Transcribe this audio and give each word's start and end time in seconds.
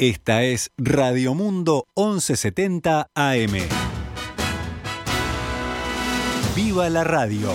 Esta 0.00 0.44
es 0.44 0.70
Radio 0.78 1.34
Mundo 1.34 1.86
1170 1.94 3.10
AM. 3.14 3.52
¡Viva 6.56 6.88
la 6.88 7.04
radio! 7.04 7.50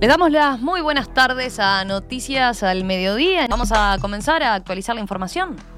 Les 0.00 0.08
damos 0.08 0.32
las 0.32 0.58
muy 0.60 0.80
buenas 0.80 1.14
tardes 1.14 1.60
a 1.60 1.84
Noticias 1.84 2.64
al 2.64 2.82
Mediodía. 2.82 3.46
Vamos 3.48 3.70
a 3.70 3.96
comenzar 4.00 4.42
a 4.42 4.54
actualizar 4.54 4.96
la 4.96 5.00
información. 5.00 5.71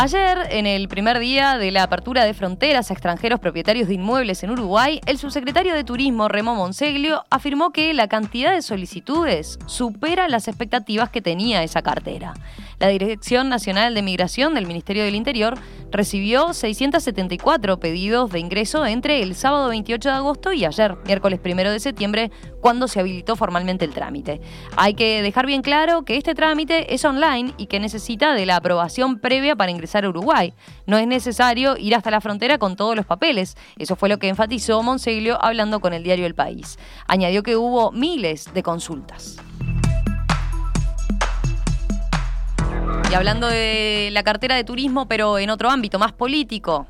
Ayer, 0.00 0.46
en 0.50 0.66
el 0.66 0.86
primer 0.86 1.18
día 1.18 1.58
de 1.58 1.72
la 1.72 1.82
apertura 1.82 2.24
de 2.24 2.32
fronteras 2.32 2.88
a 2.88 2.94
extranjeros 2.94 3.40
propietarios 3.40 3.88
de 3.88 3.94
inmuebles 3.94 4.44
en 4.44 4.50
Uruguay, 4.50 5.00
el 5.06 5.18
subsecretario 5.18 5.74
de 5.74 5.82
Turismo, 5.82 6.28
Remo 6.28 6.54
Monseglio, 6.54 7.24
afirmó 7.30 7.72
que 7.72 7.92
la 7.94 8.06
cantidad 8.06 8.52
de 8.52 8.62
solicitudes 8.62 9.58
supera 9.66 10.28
las 10.28 10.46
expectativas 10.46 11.10
que 11.10 11.20
tenía 11.20 11.64
esa 11.64 11.82
cartera. 11.82 12.34
La 12.78 12.88
Dirección 12.88 13.48
Nacional 13.48 13.94
de 13.94 14.02
Migración 14.02 14.54
del 14.54 14.66
Ministerio 14.66 15.04
del 15.04 15.16
Interior 15.16 15.58
recibió 15.90 16.52
674 16.52 17.80
pedidos 17.80 18.30
de 18.30 18.38
ingreso 18.38 18.86
entre 18.86 19.20
el 19.22 19.34
sábado 19.34 19.68
28 19.68 20.08
de 20.08 20.14
agosto 20.14 20.52
y 20.52 20.64
ayer, 20.64 20.96
miércoles 21.04 21.40
1 21.44 21.70
de 21.72 21.80
septiembre, 21.80 22.30
cuando 22.60 22.86
se 22.86 23.00
habilitó 23.00 23.34
formalmente 23.34 23.84
el 23.84 23.94
trámite. 23.94 24.40
Hay 24.76 24.94
que 24.94 25.22
dejar 25.22 25.46
bien 25.46 25.62
claro 25.62 26.04
que 26.04 26.16
este 26.16 26.36
trámite 26.36 26.94
es 26.94 27.04
online 27.04 27.52
y 27.56 27.66
que 27.66 27.80
necesita 27.80 28.34
de 28.34 28.46
la 28.46 28.56
aprobación 28.56 29.18
previa 29.18 29.56
para 29.56 29.72
ingresar 29.72 30.04
a 30.04 30.10
Uruguay. 30.10 30.54
No 30.86 30.98
es 30.98 31.06
necesario 31.08 31.76
ir 31.76 31.96
hasta 31.96 32.12
la 32.12 32.20
frontera 32.20 32.58
con 32.58 32.76
todos 32.76 32.94
los 32.94 33.06
papeles. 33.06 33.56
Eso 33.76 33.96
fue 33.96 34.08
lo 34.08 34.18
que 34.18 34.28
enfatizó 34.28 34.84
Monseglio 34.84 35.42
hablando 35.42 35.80
con 35.80 35.94
el 35.94 36.04
diario 36.04 36.26
El 36.26 36.36
País. 36.36 36.78
Añadió 37.08 37.42
que 37.42 37.56
hubo 37.56 37.90
miles 37.90 38.52
de 38.54 38.62
consultas. 38.62 39.38
Y 43.10 43.14
hablando 43.14 43.46
de 43.46 44.10
la 44.12 44.22
cartera 44.22 44.54
de 44.54 44.64
turismo, 44.64 45.06
pero 45.08 45.38
en 45.38 45.48
otro 45.48 45.70
ámbito, 45.70 45.98
más 45.98 46.12
político. 46.12 46.86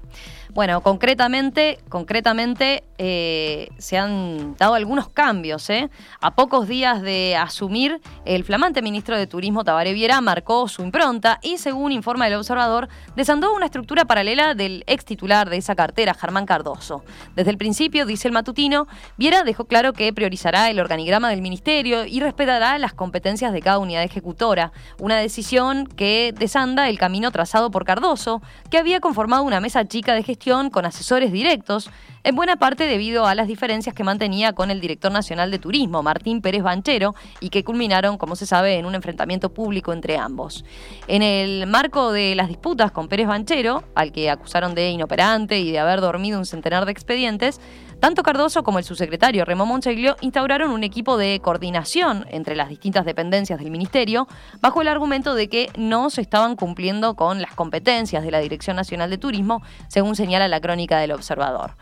Bueno, 0.58 0.80
concretamente, 0.80 1.78
concretamente 1.88 2.82
eh, 2.98 3.68
se 3.78 3.96
han 3.96 4.56
dado 4.56 4.74
algunos 4.74 5.08
cambios. 5.08 5.70
¿eh? 5.70 5.88
A 6.20 6.34
pocos 6.34 6.66
días 6.66 7.00
de 7.00 7.36
asumir, 7.36 8.00
el 8.24 8.42
flamante 8.42 8.82
ministro 8.82 9.16
de 9.16 9.28
Turismo 9.28 9.62
Tabaré 9.62 9.92
Viera 9.92 10.20
marcó 10.20 10.66
su 10.66 10.82
impronta 10.82 11.38
y, 11.42 11.58
según 11.58 11.92
informa 11.92 12.26
el 12.26 12.34
observador, 12.34 12.88
desandó 13.14 13.54
una 13.54 13.66
estructura 13.66 14.04
paralela 14.06 14.56
del 14.56 14.82
ex 14.88 15.04
titular 15.04 15.48
de 15.48 15.58
esa 15.58 15.76
cartera, 15.76 16.12
Germán 16.12 16.44
Cardoso. 16.44 17.04
Desde 17.36 17.52
el 17.52 17.56
principio, 17.56 18.04
dice 18.04 18.26
el 18.26 18.34
matutino, 18.34 18.88
Viera 19.16 19.44
dejó 19.44 19.66
claro 19.66 19.92
que 19.92 20.12
priorizará 20.12 20.70
el 20.70 20.80
organigrama 20.80 21.30
del 21.30 21.40
ministerio 21.40 22.04
y 22.04 22.18
respetará 22.18 22.76
las 22.78 22.94
competencias 22.94 23.52
de 23.52 23.62
cada 23.62 23.78
unidad 23.78 24.02
ejecutora, 24.02 24.72
una 24.98 25.18
decisión 25.18 25.86
que 25.86 26.34
desanda 26.36 26.88
el 26.88 26.98
camino 26.98 27.30
trazado 27.30 27.70
por 27.70 27.84
Cardoso, 27.84 28.42
que 28.72 28.78
había 28.78 28.98
conformado 28.98 29.44
una 29.44 29.60
mesa 29.60 29.86
chica 29.86 30.14
de 30.14 30.24
gestión 30.24 30.47
con 30.48 30.86
asesores 30.86 31.30
directos, 31.30 31.90
en 32.24 32.34
buena 32.34 32.56
parte 32.56 32.84
debido 32.84 33.26
a 33.26 33.34
las 33.34 33.48
diferencias 33.48 33.94
que 33.94 34.02
mantenía 34.02 34.54
con 34.54 34.70
el 34.70 34.80
director 34.80 35.12
nacional 35.12 35.50
de 35.50 35.58
turismo, 35.58 36.02
Martín 36.02 36.40
Pérez 36.40 36.62
Banchero, 36.62 37.14
y 37.40 37.50
que 37.50 37.64
culminaron, 37.64 38.16
como 38.16 38.34
se 38.34 38.46
sabe, 38.46 38.78
en 38.78 38.86
un 38.86 38.94
enfrentamiento 38.94 39.52
público 39.52 39.92
entre 39.92 40.16
ambos. 40.16 40.64
En 41.06 41.22
el 41.22 41.66
marco 41.66 42.12
de 42.12 42.34
las 42.34 42.48
disputas 42.48 42.92
con 42.92 43.08
Pérez 43.08 43.26
Banchero, 43.26 43.84
al 43.94 44.10
que 44.10 44.30
acusaron 44.30 44.74
de 44.74 44.88
inoperante 44.88 45.58
y 45.58 45.70
de 45.70 45.80
haber 45.80 46.00
dormido 46.00 46.38
un 46.38 46.46
centenar 46.46 46.86
de 46.86 46.92
expedientes, 46.92 47.60
tanto 48.00 48.22
Cardoso 48.22 48.62
como 48.62 48.78
el 48.78 48.84
subsecretario 48.84 49.44
Remo 49.44 49.66
Monseglio 49.66 50.16
instauraron 50.20 50.70
un 50.70 50.84
equipo 50.84 51.16
de 51.16 51.40
coordinación 51.40 52.26
entre 52.30 52.54
las 52.56 52.68
distintas 52.68 53.04
dependencias 53.04 53.58
del 53.58 53.70
ministerio 53.70 54.28
bajo 54.60 54.82
el 54.82 54.88
argumento 54.88 55.34
de 55.34 55.48
que 55.48 55.70
no 55.76 56.10
se 56.10 56.20
estaban 56.20 56.56
cumpliendo 56.56 57.14
con 57.16 57.42
las 57.42 57.54
competencias 57.54 58.22
de 58.22 58.30
la 58.30 58.40
Dirección 58.40 58.76
Nacional 58.76 59.10
de 59.10 59.18
Turismo, 59.18 59.62
según 59.88 60.16
señala 60.16 60.48
la 60.48 60.60
crónica 60.60 60.98
del 60.98 61.12
observador. 61.12 61.72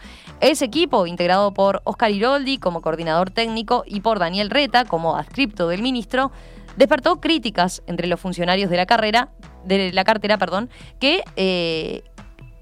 Ese 0.40 0.64
equipo, 0.64 1.06
integrado 1.06 1.52
por 1.52 1.82
Oscar 1.84 2.10
Iroldi 2.10 2.58
como 2.58 2.80
coordinador 2.80 3.30
técnico 3.30 3.84
y 3.86 4.00
por 4.00 4.18
Daniel 4.18 4.50
Reta 4.50 4.84
como 4.84 5.16
adscripto 5.16 5.68
del 5.68 5.82
ministro, 5.82 6.32
despertó 6.76 7.20
críticas 7.20 7.82
entre 7.86 8.06
los 8.06 8.20
funcionarios 8.20 8.70
de 8.70 8.76
la 8.76 8.86
carrera, 8.86 9.30
de 9.64 9.92
la 9.92 10.04
cartera, 10.04 10.38
perdón, 10.38 10.70
que 11.00 11.22
eh, 11.36 12.04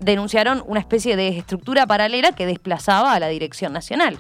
denunciaron 0.04 0.62
una 0.66 0.80
especie 0.80 1.16
de 1.16 1.28
estructura 1.28 1.86
paralela 1.86 2.32
que 2.32 2.46
desplazaba 2.46 3.14
a 3.14 3.20
la 3.20 3.28
Dirección 3.28 3.72
Nacional. 3.72 4.18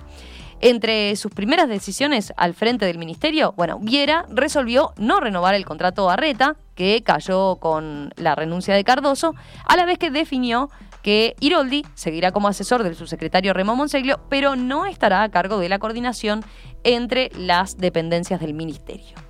Entre 0.60 1.14
sus 1.16 1.32
primeras 1.32 1.68
decisiones 1.68 2.32
al 2.36 2.54
frente 2.54 2.86
del 2.86 2.96
ministerio, 2.96 3.52
bueno, 3.56 3.78
Viera 3.80 4.24
resolvió 4.30 4.94
no 4.96 5.20
renovar 5.20 5.54
el 5.54 5.66
contrato 5.66 6.08
a 6.08 6.16
Reta, 6.16 6.56
que 6.74 7.02
cayó 7.04 7.56
con 7.56 8.14
la 8.16 8.34
renuncia 8.34 8.74
de 8.74 8.84
Cardoso, 8.84 9.34
a 9.66 9.76
la 9.76 9.84
vez 9.84 9.98
que 9.98 10.10
definió 10.10 10.70
que 11.02 11.36
Iroldi 11.40 11.84
seguirá 11.94 12.32
como 12.32 12.48
asesor 12.48 12.82
del 12.82 12.94
subsecretario 12.94 13.52
Remo 13.52 13.76
Monseglio, 13.76 14.20
pero 14.30 14.56
no 14.56 14.86
estará 14.86 15.22
a 15.22 15.28
cargo 15.28 15.58
de 15.58 15.68
la 15.68 15.78
coordinación 15.78 16.42
entre 16.82 17.30
las 17.36 17.76
dependencias 17.76 18.40
del 18.40 18.54
ministerio. 18.54 19.23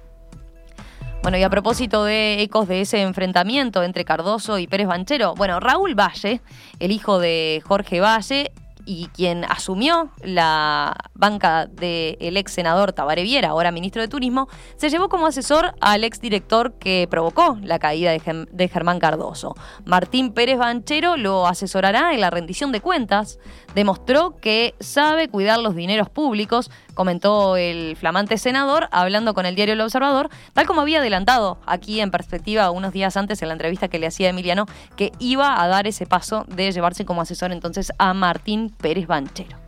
Bueno, 1.25 1.39
y 1.39 1.43
a 1.43 1.49
propósito 1.49 2.05
de 2.05 2.43
ecos 2.43 2.69
de 2.69 2.83
ese 2.83 3.01
enfrentamiento 3.01 3.83
entre 3.83 4.05
Cardoso 4.05 4.59
y 4.59 4.67
Pérez 4.67 4.87
Banchero, 4.87 5.35
bueno, 5.35 5.59
Raúl 5.59 5.99
Valle, 5.99 6.43
el 6.81 6.93
hijo 6.93 7.19
de 7.19 7.63
Jorge 7.65 7.99
Valle, 7.99 8.53
y 8.87 9.07
quien 9.09 9.45
asumió 9.45 10.11
la 10.23 10.95
banca 11.15 11.67
del 11.67 12.37
ex 12.37 12.53
senador 12.53 12.93
Tabaré 12.93 13.23
Viera, 13.23 13.51
ahora 13.51 13.71
ministro 13.71 14.03
de 14.03 14.09
Turismo, 14.09 14.49
se 14.77 14.91
llevó 14.91 15.09
como 15.09 15.27
asesor 15.27 15.75
al 15.81 16.05
ex 16.05 16.21
director 16.21 16.75
que 16.79 17.07
provocó 17.11 17.59
la 17.63 17.79
caída 17.79 18.13
de, 18.13 18.69
Germán 18.69 18.99
Cardoso. 18.99 19.55
Martín 19.85 20.33
Pérez 20.33 20.59
Banchero 20.59 21.17
lo 21.17 21.47
asesorará 21.47 22.13
en 22.13 22.21
la 22.21 22.31
rendición 22.31 22.73
de 22.73 22.81
cuentas, 22.81 23.39
demostró 23.75 24.37
que 24.37 24.75
sabe 24.81 25.29
cuidar 25.29 25.59
los 25.59 25.75
dineros 25.75 26.11
públicos, 26.11 26.71
comentó 26.95 27.57
el 27.57 27.97
flamante 27.97 28.39
senador 28.39 28.89
hablando 28.91 29.35
con 29.35 29.47
el 29.47 29.55
diario 29.55 29.75
El 29.75 29.81
Observador, 29.81 30.31
tal 30.53 30.67
como 30.67 30.81
había 30.81 31.01
adelantado 31.01 31.59
aquí 31.67 32.01
en 32.01 32.11
perspectiva 32.11 32.71
unos 32.71 32.93
días 32.93 33.17
antes 33.17 33.43
en 33.43 33.49
la 33.49 33.55
entrevista 33.55 33.89
que 33.89 33.99
le 33.99 34.07
hacía 34.07 34.29
Emiliano, 34.29 34.67
que 34.97 35.13
iba 35.19 35.63
a 35.63 35.69
dar 35.69 35.87
ese 35.87 36.07
paso 36.07 36.45
de 36.49 36.73
llevarse 36.73 37.05
como 37.05 37.21
asesor 37.23 37.53
entonces 37.53 37.93
a 37.99 38.15
Martín 38.15 38.71
Pérez 38.71 39.07
Banchero. 39.07 39.64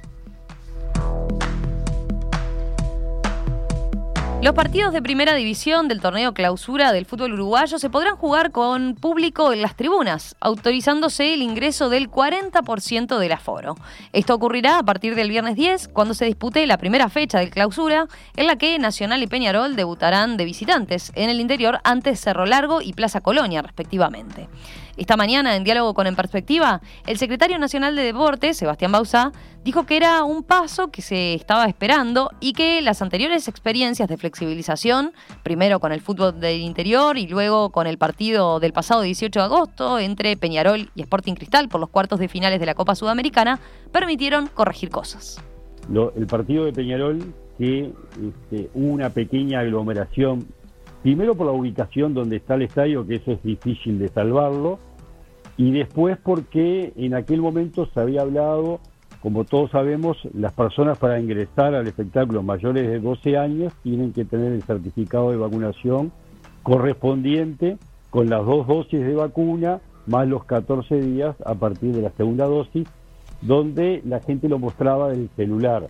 Los 4.46 4.54
partidos 4.54 4.92
de 4.92 5.02
primera 5.02 5.34
división 5.34 5.88
del 5.88 6.00
torneo 6.00 6.32
clausura 6.32 6.92
del 6.92 7.04
fútbol 7.04 7.32
uruguayo 7.32 7.80
se 7.80 7.90
podrán 7.90 8.14
jugar 8.14 8.52
con 8.52 8.94
público 8.94 9.52
en 9.52 9.60
las 9.60 9.74
tribunas, 9.74 10.36
autorizándose 10.38 11.34
el 11.34 11.42
ingreso 11.42 11.88
del 11.88 12.08
40% 12.08 13.18
del 13.18 13.32
aforo. 13.32 13.74
Esto 14.12 14.36
ocurrirá 14.36 14.78
a 14.78 14.84
partir 14.84 15.16
del 15.16 15.30
viernes 15.30 15.56
10, 15.56 15.88
cuando 15.88 16.14
se 16.14 16.26
dispute 16.26 16.64
la 16.68 16.78
primera 16.78 17.08
fecha 17.08 17.40
del 17.40 17.50
clausura, 17.50 18.06
en 18.36 18.46
la 18.46 18.54
que 18.54 18.78
Nacional 18.78 19.20
y 19.20 19.26
Peñarol 19.26 19.74
debutarán 19.74 20.36
de 20.36 20.44
visitantes 20.44 21.10
en 21.16 21.28
el 21.28 21.40
interior 21.40 21.80
ante 21.82 22.14
Cerro 22.14 22.46
Largo 22.46 22.80
y 22.82 22.92
Plaza 22.92 23.20
Colonia, 23.22 23.62
respectivamente. 23.62 24.48
Esta 24.96 25.18
mañana, 25.18 25.56
en 25.56 25.64
diálogo 25.64 25.92
con 25.92 26.06
En 26.06 26.16
Perspectiva, 26.16 26.80
el 27.06 27.18
secretario 27.18 27.58
nacional 27.58 27.94
de 27.96 28.02
Deportes, 28.02 28.56
Sebastián 28.56 28.92
Bauzá, 28.92 29.30
dijo 29.62 29.84
que 29.84 29.98
era 29.98 30.24
un 30.24 30.42
paso 30.42 30.88
que 30.88 31.02
se 31.02 31.34
estaba 31.34 31.66
esperando 31.66 32.30
y 32.40 32.54
que 32.54 32.80
las 32.80 33.02
anteriores 33.02 33.46
experiencias 33.46 34.08
de 34.08 34.16
flexibilización, 34.16 35.12
primero 35.42 35.80
con 35.80 35.92
el 35.92 36.00
fútbol 36.00 36.40
del 36.40 36.62
interior 36.62 37.18
y 37.18 37.26
luego 37.26 37.68
con 37.70 37.86
el 37.86 37.98
partido 37.98 38.58
del 38.58 38.72
pasado 38.72 39.02
18 39.02 39.38
de 39.38 39.44
agosto 39.44 39.98
entre 39.98 40.34
Peñarol 40.38 40.88
y 40.94 41.02
Sporting 41.02 41.34
Cristal 41.34 41.68
por 41.68 41.80
los 41.80 41.90
cuartos 41.90 42.18
de 42.18 42.28
finales 42.28 42.58
de 42.58 42.64
la 42.64 42.74
Copa 42.74 42.94
Sudamericana, 42.94 43.60
permitieron 43.92 44.46
corregir 44.46 44.88
cosas. 44.88 45.42
el 46.16 46.26
partido 46.26 46.64
de 46.64 46.72
Peñarol, 46.72 47.34
que 47.58 47.92
este, 48.14 48.70
hubo 48.72 48.92
una 48.92 49.10
pequeña 49.10 49.60
aglomeración 49.60 50.46
Primero 51.06 51.36
por 51.36 51.46
la 51.46 51.52
ubicación 51.52 52.14
donde 52.14 52.38
está 52.38 52.56
el 52.56 52.62
estadio, 52.62 53.06
que 53.06 53.14
eso 53.14 53.30
es 53.30 53.40
difícil 53.44 54.00
de 54.00 54.08
salvarlo, 54.08 54.80
y 55.56 55.70
después 55.70 56.18
porque 56.20 56.92
en 56.96 57.14
aquel 57.14 57.40
momento 57.40 57.86
se 57.94 58.00
había 58.00 58.22
hablado, 58.22 58.80
como 59.22 59.44
todos 59.44 59.70
sabemos, 59.70 60.16
las 60.34 60.52
personas 60.52 60.98
para 60.98 61.20
ingresar 61.20 61.76
al 61.76 61.86
espectáculo 61.86 62.42
mayores 62.42 62.88
de 62.88 62.98
12 62.98 63.38
años 63.38 63.72
tienen 63.84 64.12
que 64.12 64.24
tener 64.24 64.50
el 64.50 64.64
certificado 64.64 65.30
de 65.30 65.36
vacunación 65.36 66.10
correspondiente 66.64 67.78
con 68.10 68.28
las 68.28 68.44
dos 68.44 68.66
dosis 68.66 68.98
de 68.98 69.14
vacuna 69.14 69.78
más 70.08 70.26
los 70.26 70.42
14 70.42 71.00
días 71.02 71.36
a 71.44 71.54
partir 71.54 71.94
de 71.94 72.02
la 72.02 72.10
segunda 72.16 72.46
dosis, 72.46 72.88
donde 73.42 74.02
la 74.04 74.18
gente 74.18 74.48
lo 74.48 74.58
mostraba 74.58 75.10
del 75.10 75.30
celular. 75.36 75.86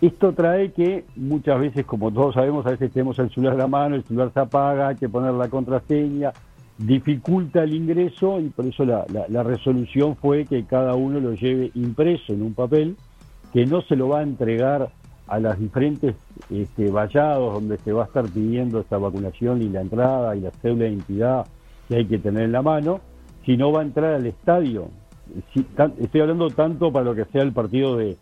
Esto 0.00 0.32
trae 0.32 0.70
que 0.70 1.04
muchas 1.16 1.58
veces, 1.58 1.84
como 1.84 2.12
todos 2.12 2.34
sabemos, 2.34 2.64
a 2.66 2.70
veces 2.70 2.92
tenemos 2.92 3.18
el 3.18 3.30
celular 3.30 3.54
a 3.54 3.58
la 3.58 3.66
mano, 3.66 3.96
el 3.96 4.04
celular 4.04 4.30
se 4.32 4.38
apaga, 4.40 4.88
hay 4.88 4.96
que 4.96 5.08
poner 5.08 5.34
la 5.34 5.48
contraseña, 5.48 6.32
dificulta 6.78 7.64
el 7.64 7.74
ingreso 7.74 8.38
y 8.38 8.48
por 8.50 8.66
eso 8.66 8.84
la, 8.84 9.04
la, 9.28 9.42
resolución 9.42 10.14
fue 10.14 10.44
que 10.44 10.64
cada 10.64 10.94
uno 10.94 11.18
lo 11.18 11.34
lleve 11.34 11.72
impreso 11.74 12.32
en 12.32 12.42
un 12.42 12.54
papel, 12.54 12.96
que 13.52 13.66
no 13.66 13.82
se 13.82 13.96
lo 13.96 14.08
va 14.08 14.20
a 14.20 14.22
entregar 14.22 14.88
a 15.26 15.40
las 15.40 15.58
diferentes 15.58 16.14
este, 16.48 16.90
vallados 16.90 17.54
donde 17.54 17.76
se 17.78 17.92
va 17.92 18.04
a 18.04 18.06
estar 18.06 18.24
pidiendo 18.26 18.78
esta 18.78 18.98
vacunación 18.98 19.62
y 19.62 19.68
la 19.68 19.80
entrada 19.80 20.36
y 20.36 20.40
la 20.40 20.52
cédula 20.62 20.84
de 20.84 20.90
identidad 20.90 21.46
que 21.88 21.96
hay 21.96 22.04
que 22.04 22.18
tener 22.18 22.44
en 22.44 22.52
la 22.52 22.62
mano, 22.62 23.00
sino 23.44 23.72
va 23.72 23.80
a 23.80 23.84
entrar 23.84 24.14
al 24.14 24.26
estadio. 24.26 24.90
estoy 25.98 26.20
hablando 26.20 26.50
tanto 26.50 26.92
para 26.92 27.04
lo 27.04 27.16
que 27.16 27.24
sea 27.24 27.42
el 27.42 27.52
partido 27.52 27.96
de, 27.96 28.16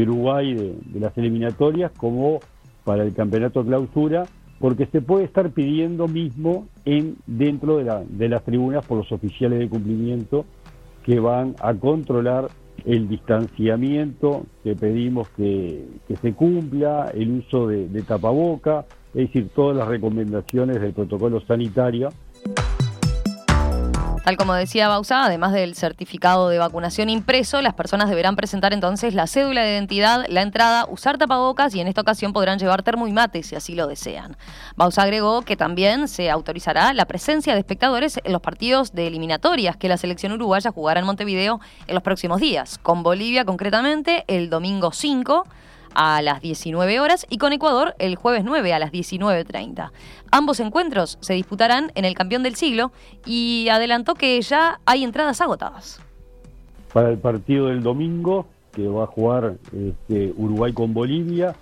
Uruguay 0.00 0.54
de, 0.54 0.74
de 0.86 1.00
las 1.00 1.16
eliminatorias 1.18 1.92
como 1.92 2.40
para 2.84 3.02
el 3.02 3.12
campeonato 3.12 3.62
clausura 3.64 4.24
porque 4.62 4.86
se 4.86 5.02
puede 5.02 5.24
estar 5.24 5.50
pidiendo 5.50 6.06
mismo 6.06 6.68
en 6.84 7.16
dentro 7.26 7.78
de, 7.78 7.84
la, 7.84 8.04
de 8.08 8.28
las 8.28 8.44
tribunas 8.44 8.86
por 8.86 8.98
los 8.98 9.10
oficiales 9.10 9.58
de 9.58 9.68
cumplimiento 9.68 10.44
que 11.04 11.18
van 11.18 11.56
a 11.60 11.74
controlar 11.74 12.48
el 12.84 13.08
distanciamiento 13.08 14.46
que 14.62 14.76
pedimos 14.76 15.28
que, 15.30 15.84
se 16.20 16.32
cumpla, 16.34 17.10
el 17.12 17.38
uso 17.38 17.66
de, 17.66 17.88
de 17.88 18.02
tapaboca, 18.02 18.84
es 19.08 19.26
decir, 19.26 19.48
todas 19.52 19.76
las 19.76 19.88
recomendaciones 19.88 20.80
del 20.80 20.92
protocolo 20.92 21.40
sanitario 21.40 22.10
Tal 24.24 24.36
como 24.36 24.54
decía 24.54 24.86
Bausa, 24.86 25.24
además 25.24 25.52
del 25.52 25.74
certificado 25.74 26.48
de 26.48 26.58
vacunación 26.58 27.10
impreso, 27.10 27.60
las 27.60 27.74
personas 27.74 28.08
deberán 28.08 28.36
presentar 28.36 28.72
entonces 28.72 29.14
la 29.14 29.26
cédula 29.26 29.62
de 29.62 29.72
identidad, 29.72 30.24
la 30.28 30.42
entrada, 30.42 30.86
usar 30.88 31.18
tapabocas 31.18 31.74
y 31.74 31.80
en 31.80 31.88
esta 31.88 32.02
ocasión 32.02 32.32
podrán 32.32 32.60
llevar 32.60 32.84
termo 32.84 33.08
y 33.08 33.12
mate 33.12 33.42
si 33.42 33.56
así 33.56 33.74
lo 33.74 33.88
desean. 33.88 34.36
Bausa 34.76 35.02
agregó 35.02 35.42
que 35.42 35.56
también 35.56 36.06
se 36.06 36.30
autorizará 36.30 36.92
la 36.92 37.06
presencia 37.06 37.54
de 37.54 37.58
espectadores 37.58 38.20
en 38.22 38.32
los 38.32 38.40
partidos 38.40 38.92
de 38.92 39.08
eliminatorias 39.08 39.76
que 39.76 39.88
la 39.88 39.96
selección 39.96 40.30
uruguaya 40.30 40.70
jugará 40.70 41.00
en 41.00 41.06
Montevideo 41.06 41.60
en 41.88 41.94
los 41.94 42.04
próximos 42.04 42.40
días, 42.40 42.78
con 42.78 43.02
Bolivia 43.02 43.44
concretamente 43.44 44.24
el 44.28 44.50
domingo 44.50 44.92
5 44.92 45.48
a 45.94 46.22
las 46.22 46.40
19 46.40 47.00
horas 47.00 47.26
y 47.28 47.38
con 47.38 47.52
Ecuador 47.52 47.94
el 47.98 48.16
jueves 48.16 48.44
9 48.44 48.72
a 48.72 48.78
las 48.78 48.92
19.30. 48.92 49.90
Ambos 50.30 50.60
encuentros 50.60 51.18
se 51.20 51.34
disputarán 51.34 51.92
en 51.94 52.04
el 52.04 52.14
campeón 52.14 52.42
del 52.42 52.54
siglo 52.54 52.92
y 53.26 53.68
adelantó 53.70 54.14
que 54.14 54.40
ya 54.40 54.80
hay 54.86 55.04
entradas 55.04 55.40
agotadas. 55.40 56.00
Para 56.92 57.10
el 57.10 57.18
partido 57.18 57.68
del 57.68 57.82
domingo, 57.82 58.46
que 58.72 58.86
va 58.88 59.04
a 59.04 59.06
jugar 59.06 59.56
este, 59.72 60.32
Uruguay 60.36 60.72
con 60.72 60.94
Bolivia, 60.94 61.54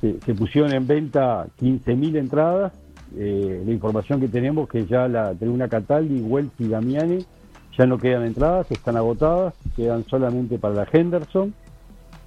se, 0.00 0.34
pusieron 0.34 0.72
en 0.72 0.86
venta 0.86 1.46
15.000 1.60 2.18
entradas. 2.18 2.72
Eh, 3.16 3.62
la 3.64 3.72
información 3.72 4.20
que 4.20 4.28
tenemos 4.28 4.68
que 4.68 4.86
ya 4.86 5.08
la 5.08 5.34
Tribuna 5.34 5.68
Cataldi, 5.68 6.20
Wells 6.20 6.50
y 6.58 6.68
Damiani 6.68 7.24
ya 7.76 7.86
no 7.86 7.98
quedan 7.98 8.24
entradas, 8.24 8.70
están 8.70 8.96
agotadas, 8.96 9.54
quedan 9.76 10.04
solamente 10.06 10.58
para 10.58 10.74
la 10.74 10.88
Henderson. 10.90 11.54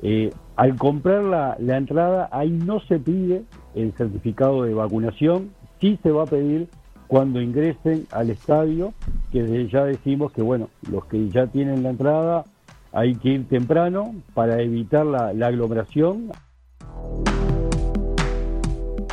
Eh, 0.02 0.32
al 0.56 0.76
comprar 0.76 1.24
la, 1.24 1.56
la, 1.60 1.78
entrada, 1.78 2.30
ahí 2.32 2.50
no 2.50 2.80
se 2.82 3.00
pide 3.00 3.44
el 3.76 3.94
certificado 3.94 4.64
de 4.64 4.74
vacunación, 4.74 5.52
sí 5.80 6.00
se 6.04 6.12
va 6.12 6.24
a 6.24 6.28
pedir 6.28 6.68
cuando 7.08 7.42
ingresen 7.42 8.06
al 8.12 8.30
estadio, 8.30 8.94
que 9.32 9.68
ya 9.68 9.86
decimos 9.86 10.32
que, 10.32 10.42
bueno, 10.42 10.70
los 10.92 11.06
que 11.06 11.30
ya 11.30 11.48
tienen 11.48 11.84
la 11.84 11.92
entrada, 11.92 12.46
hay 12.92 13.16
que 13.16 13.30
ir 13.30 13.48
temprano 13.48 14.16
para 14.34 14.62
evitar 14.62 15.06
la, 15.06 15.34
la 15.34 15.48
aglomeración. 15.48 16.32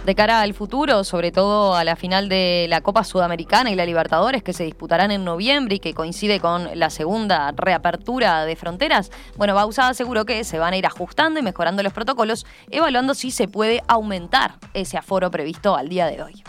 De 0.05 0.15
cara 0.15 0.43
al 0.43 0.53
futuro, 0.53 1.03
sobre 1.03 1.33
todo 1.33 1.75
a 1.75 1.83
la 1.83 1.97
final 1.97 2.29
de 2.29 2.67
la 2.69 2.83
Copa 2.83 3.05
Sudamericana 3.05 3.71
y 3.71 3.75
la 3.75 3.87
Libertadores 3.87 4.43
que 4.43 4.53
se 4.53 4.65
disputarán 4.65 5.11
en 5.11 5.25
noviembre 5.25 5.77
y 5.77 5.79
que 5.79 5.95
coincide 5.95 6.41
con 6.41 6.69
la 6.79 6.91
segunda 6.91 7.53
reapertura 7.57 8.45
de 8.45 8.55
fronteras, 8.55 9.11
bueno, 9.39 9.55
Bausa 9.55 9.89
aseguró 9.89 10.27
que 10.27 10.45
se 10.45 10.59
van 10.59 10.75
a 10.75 10.77
ir 10.77 10.85
ajustando 10.85 11.41
y 11.41 11.43
mejorando 11.43 11.83
los 11.83 11.95
protocolos, 11.95 12.45
evaluando 12.71 13.15
si 13.15 13.31
se 13.31 13.49
puede 13.49 13.83
aumentar 13.89 14.57
ese 14.75 14.99
aforo 14.99 15.31
previsto 15.31 15.75
al 15.75 15.89
día 15.89 16.07
de 16.07 16.23
hoy. 16.23 16.45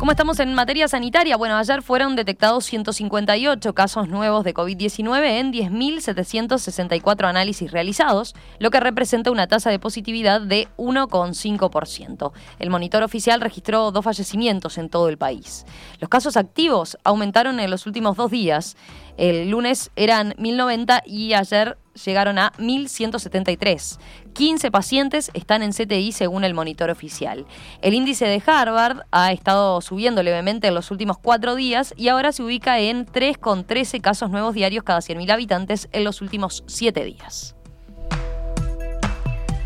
¿Cómo 0.00 0.12
estamos 0.12 0.40
en 0.40 0.54
materia 0.54 0.88
sanitaria? 0.88 1.36
Bueno, 1.36 1.58
ayer 1.58 1.82
fueron 1.82 2.16
detectados 2.16 2.64
158 2.64 3.74
casos 3.74 4.08
nuevos 4.08 4.44
de 4.44 4.54
COVID-19 4.54 5.26
en 5.38 5.52
10.764 5.52 7.28
análisis 7.28 7.70
realizados, 7.70 8.34
lo 8.58 8.70
que 8.70 8.80
representa 8.80 9.30
una 9.30 9.46
tasa 9.46 9.68
de 9.68 9.78
positividad 9.78 10.40
de 10.40 10.68
1,5%. 10.78 12.32
El 12.58 12.70
monitor 12.70 13.02
oficial 13.02 13.42
registró 13.42 13.90
dos 13.90 14.02
fallecimientos 14.02 14.78
en 14.78 14.88
todo 14.88 15.10
el 15.10 15.18
país. 15.18 15.66
Los 15.98 16.08
casos 16.08 16.38
activos 16.38 16.96
aumentaron 17.04 17.60
en 17.60 17.70
los 17.70 17.86
últimos 17.86 18.16
dos 18.16 18.30
días. 18.30 18.78
El 19.18 19.50
lunes 19.50 19.90
eran 19.96 20.32
1.090 20.38 21.02
y 21.04 21.34
ayer 21.34 21.76
llegaron 22.04 22.38
a 22.38 22.52
1.173. 22.58 23.98
15 24.32 24.70
pacientes 24.70 25.30
están 25.34 25.62
en 25.62 25.72
CTI 25.72 26.12
según 26.12 26.44
el 26.44 26.54
monitor 26.54 26.90
oficial. 26.90 27.46
El 27.82 27.94
índice 27.94 28.26
de 28.26 28.42
Harvard 28.44 29.02
ha 29.10 29.32
estado 29.32 29.80
subiendo 29.80 30.22
levemente 30.22 30.68
en 30.68 30.74
los 30.74 30.90
últimos 30.90 31.18
cuatro 31.18 31.54
días 31.54 31.94
y 31.96 32.08
ahora 32.08 32.32
se 32.32 32.42
ubica 32.42 32.78
en 32.78 33.06
3,13 33.06 34.00
casos 34.00 34.30
nuevos 34.30 34.54
diarios 34.54 34.84
cada 34.84 35.00
100.000 35.00 35.30
habitantes 35.30 35.88
en 35.92 36.04
los 36.04 36.20
últimos 36.20 36.64
siete 36.66 37.04
días. 37.04 37.54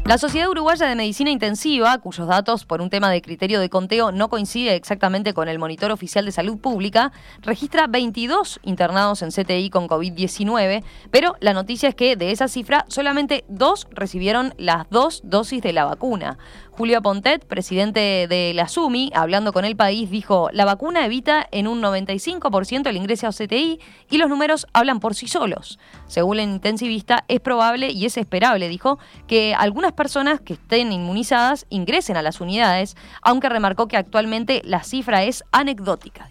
La 0.07 0.19
Sociedad 0.19 0.51
Uruguaya 0.51 0.87
de 0.87 0.97
Medicina 0.97 1.31
Intensiva, 1.31 1.97
cuyos 1.97 2.29
datos 2.29 2.67
por 2.67 2.83
un 2.83 2.91
tema 2.91 3.11
de 3.11 3.23
criterio 3.23 3.59
de 3.59 3.71
conteo 3.71 4.13
no 4.13 4.29
coincide 4.29 4.75
exactamente 4.75 5.33
con 5.33 5.49
el 5.49 5.59
monitor 5.59 5.91
oficial 5.91 6.27
de 6.27 6.31
salud 6.31 6.59
pública, 6.59 7.11
registra 7.41 7.87
22 7.87 8.61
internados 8.65 9.23
en 9.23 9.31
CTI 9.31 9.71
con 9.71 9.89
COVID-19, 9.89 10.85
pero 11.11 11.37
la 11.41 11.55
noticia 11.55 11.89
es 11.89 11.95
que 11.95 12.17
de 12.17 12.33
esa 12.33 12.49
cifra 12.49 12.85
solamente 12.89 13.47
dos 13.49 13.89
recibieron 13.93 14.53
las 14.59 14.91
dos 14.91 15.23
dosis 15.25 15.63
de 15.63 15.73
la 15.73 15.87
vacuna. 15.87 16.37
Julio 16.77 17.01
Pontet, 17.03 17.47
presidente 17.47 18.27
de 18.29 18.53
la 18.53 18.67
SUMI, 18.67 19.13
hablando 19.15 19.53
con 19.53 19.65
el 19.65 19.77
país, 19.77 20.11
dijo, 20.11 20.49
la 20.53 20.65
vacuna 20.65 21.07
evita 21.07 21.47
en 21.53 21.69
un 21.69 21.81
95% 21.81 22.89
el 22.89 22.97
ingreso 22.97 23.29
a 23.29 23.31
CTI 23.31 23.79
y 24.11 24.19
los 24.19 24.29
números 24.29 24.67
hablan 24.73 24.99
por 24.99 25.15
sí 25.15 25.29
solos. 25.29 25.79
Según 26.09 26.41
el 26.41 26.51
intensivista, 26.51 27.25
es 27.29 27.39
probable 27.39 27.93
y 27.93 28.07
es 28.07 28.17
esperable, 28.17 28.69
dijo, 28.69 28.99
que 29.29 29.55
algunas 29.55 29.93
personas 29.93 30.41
que 30.41 30.55
estén 30.55 30.93
inmunizadas 30.93 31.65
ingresen 31.71 32.17
a 32.17 32.23
las 32.23 32.41
unidades, 32.41 32.97
aunque 33.23 33.49
remarcó 33.49 33.87
que 33.87 33.97
actualmente 33.97 34.61
la 34.65 34.83
cifra 34.83 35.23
es 35.23 35.45
anecdótica. 35.53 36.29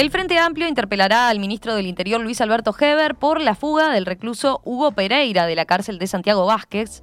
El 0.00 0.10
Frente 0.10 0.38
Amplio 0.38 0.66
interpelará 0.66 1.28
al 1.28 1.38
ministro 1.40 1.74
del 1.74 1.84
Interior 1.84 2.22
Luis 2.22 2.40
Alberto 2.40 2.74
Heber 2.74 3.16
por 3.16 3.38
la 3.38 3.54
fuga 3.54 3.90
del 3.90 4.06
recluso 4.06 4.62
Hugo 4.64 4.92
Pereira 4.92 5.44
de 5.44 5.54
la 5.54 5.66
cárcel 5.66 5.98
de 5.98 6.06
Santiago 6.06 6.46
Vázquez, 6.46 7.02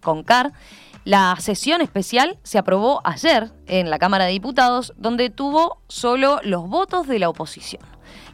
CONCAR. 0.00 0.50
La 1.04 1.34
sesión 1.38 1.80
especial 1.80 2.38
se 2.42 2.58
aprobó 2.58 3.00
ayer 3.04 3.50
en 3.66 3.88
la 3.88 3.98
Cámara 3.98 4.26
de 4.26 4.32
Diputados, 4.32 4.92
donde 4.98 5.30
tuvo 5.30 5.80
solo 5.88 6.40
los 6.42 6.68
votos 6.68 7.06
de 7.06 7.18
la 7.18 7.30
oposición. 7.30 7.82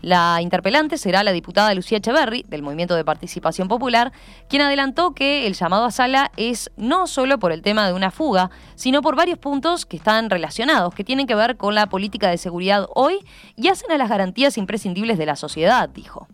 La 0.02 0.40
interpelante 0.42 0.98
será 0.98 1.22
la 1.22 1.32
diputada 1.32 1.72
Lucía 1.74 1.98
Echeverry, 1.98 2.44
del 2.48 2.62
Movimiento 2.62 2.96
de 2.96 3.04
Participación 3.04 3.68
Popular, 3.68 4.12
quien 4.48 4.62
adelantó 4.62 5.14
que 5.14 5.46
el 5.46 5.54
llamado 5.54 5.84
a 5.84 5.90
sala 5.92 6.32
es 6.36 6.70
no 6.76 7.06
solo 7.06 7.38
por 7.38 7.52
el 7.52 7.62
tema 7.62 7.86
de 7.86 7.92
una 7.92 8.10
fuga, 8.10 8.50
sino 8.74 9.00
por 9.00 9.16
varios 9.16 9.38
puntos 9.38 9.86
que 9.86 9.96
están 9.96 10.28
relacionados, 10.28 10.92
que 10.94 11.04
tienen 11.04 11.26
que 11.26 11.34
ver 11.34 11.56
con 11.56 11.74
la 11.74 11.88
política 11.88 12.30
de 12.30 12.38
seguridad 12.38 12.88
hoy 12.94 13.18
y 13.54 13.68
hacen 13.68 13.92
a 13.92 13.98
las 13.98 14.08
garantías 14.08 14.58
imprescindibles 14.58 15.18
de 15.18 15.26
la 15.26 15.36
sociedad, 15.36 15.88
dijo. 15.88 16.26